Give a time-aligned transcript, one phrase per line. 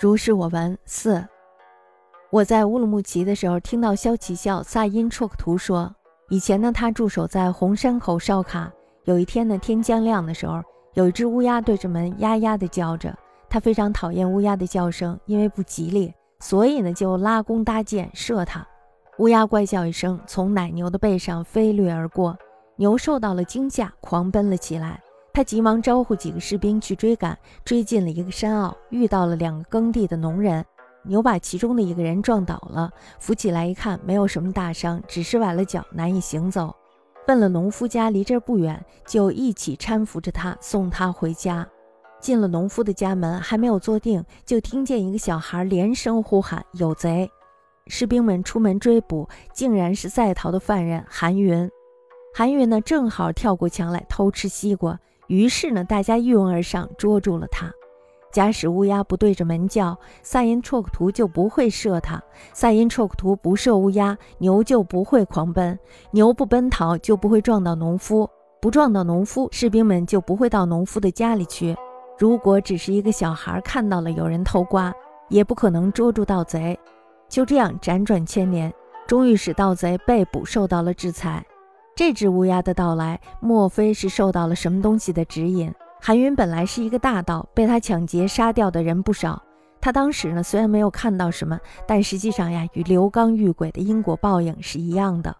[0.00, 1.22] 如是我闻四。
[2.30, 5.94] 我在乌鲁木齐的时候，听到萧齐笑萨因绰克图说，
[6.30, 8.72] 以前呢，他驻守在红山口哨卡。
[9.04, 10.62] 有一天呢，天将亮的时候，
[10.94, 13.14] 有一只乌鸦对着门呀呀的叫着。
[13.50, 18.66] 他非常讨厌乌鸦的叫声，因为不吉利，所以呢，就拉弓搭箭射它。
[19.18, 22.34] 乌鸦怪叫一声，从奶牛的背上飞掠而过，
[22.76, 24.98] 牛受到了惊吓，狂奔了起来。
[25.32, 30.64] 他急忙招呼几个士兵去追赶，追进了一个山坳，遇到了两个耕地的农人。
[31.02, 36.74] 牛把其中的一个人撞倒了，扶起来一看，没有什么大伤，只是崴了脚，难以行走。
[37.26, 41.66] 奔了农夫家，离这儿不远，就一起搀扶着他，送他回家。
[42.20, 47.30] 进了农夫的家门，还没有坐定，就听见一个小孩连声呼喊：“有贼！”
[47.86, 51.70] 士兵们出门追捕，竟然是在逃的犯人韩云。
[52.34, 54.98] 韩云呢，正好跳过墙来偷吃西瓜。
[55.30, 57.72] 于是呢，大家一拥而上，捉住了他。
[58.32, 62.18] 假使乌鸦不对着门叫，萨因绰克图就不会射它；
[62.52, 65.76] 萨因绰克图不射乌鸦，牛就不会狂奔；
[66.10, 68.28] 牛不奔逃，就不会撞到农夫；
[68.60, 71.76] 不撞到农夫，士兵们就不会到农夫的家里去。
[72.18, 74.92] 如果只是一个小孩看到了有人偷瓜，
[75.28, 76.76] 也不可能捉住盗贼。
[77.28, 78.72] 就这样辗转千年，
[79.06, 81.44] 终于使盗贼被捕，受到了制裁。
[82.00, 85.70] 这只乌鸦的到来，莫非是受到了什么东西的指引？
[86.00, 89.42] 韩云本来是一个大盗，被他抢劫杀掉的人不少。
[89.82, 95.36] 他当时呢，虽然没有看到什么，但实际上呀，与刘刚遇鬼的因果报应是一样的。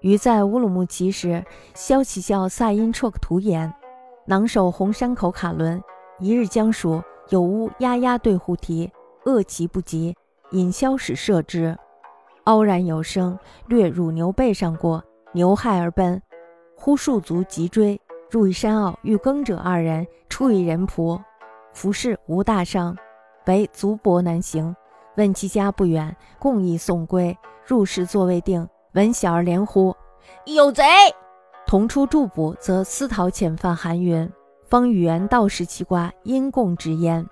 [0.00, 3.72] 于在乌鲁木齐时，萧齐笑萨因绰图言：
[4.26, 5.80] 囊守红山口卡伦，
[6.18, 8.90] 一日将属有乌鸦鸦对互啼，
[9.24, 10.16] 恶其不及，
[10.50, 11.78] 引萧使射之。
[12.46, 15.02] 傲然有声，掠乳牛背上过，
[15.32, 16.22] 牛骇而奔。
[16.76, 21.20] 忽数卒急追，入一山坳，遇耕者二人，出一人仆，
[21.72, 22.96] 服侍无大伤，
[23.46, 24.74] 唯足跛难行。
[25.16, 27.36] 问其家不远，共议送归。
[27.64, 29.92] 入室座未定，闻小儿连呼
[30.46, 30.84] ：“有贼！”
[31.66, 34.30] 同出驻捕，则私逃遣犯韩云。
[34.68, 37.26] 方与元道士其瓜，因共之焉。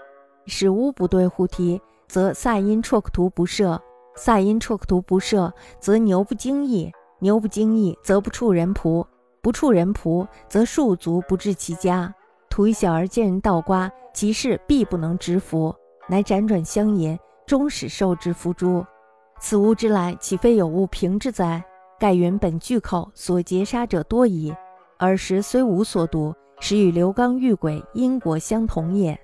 [0.46, 3.78] 使乌不对互啼，则塞因绰克图不赦。
[4.16, 9.04] 萨因绰克图不赦，则牛不惊异；牛不惊异，则不触人仆；
[9.42, 12.14] 不触人仆，则庶族不至其家。
[12.48, 15.74] 图一小儿见人倒瓜，其事必不能直服，
[16.08, 18.84] 乃辗转相引，终使受之伏诛。
[19.40, 21.64] 此物之来，岂非有物平之哉？
[21.98, 24.54] 盖云本巨寇，所劫杀者多矣。
[24.98, 29.18] 尔时虽无所读，实与刘刚遇鬼因果相同也。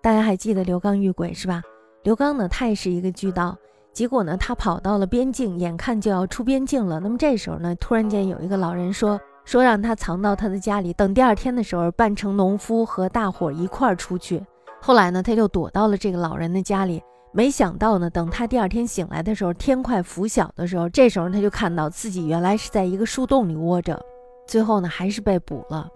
[0.00, 1.62] 大家还记得刘刚遇鬼是吧？
[2.02, 3.56] 刘刚呢，他也是一个巨盗。
[3.92, 6.98] 结果呢，他跑到了边境，眼看就要出边境了。
[6.98, 14.42] 那么这时候呢，突然间有一个老人说说让他藏到他的家里，等第二天的时候扮成农夫和大伙一块儿出去。
[14.80, 17.02] 后来呢，他就躲到了这个老人的家里。
[17.34, 24.00] 没想到呢，等他第二天醒来的时候，天快拂晓的时候，这时候他就看到自己原来是在一个树洞里窝着。
[24.46, 25.88] 最后呢，还是被捕了。